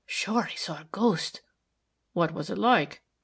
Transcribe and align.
Sure, 0.07 0.41
he 0.45 0.57
saw 0.57 0.79
a 0.81 0.85
ghost!" 0.91 1.41
"What 2.13 2.31
was 2.33 2.49
it 2.49 2.57
like?" 2.57 3.03